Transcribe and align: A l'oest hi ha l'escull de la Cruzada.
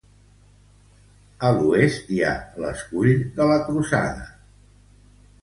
A 1.49 1.51
l'oest 1.57 2.09
hi 2.15 2.17
ha 2.25 2.33
l'escull 2.65 3.13
de 3.37 3.49
la 3.53 3.61
Cruzada. 3.69 4.27